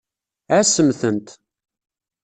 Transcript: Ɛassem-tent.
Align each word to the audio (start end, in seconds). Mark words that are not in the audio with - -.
Ɛassem-tent. 0.55 1.27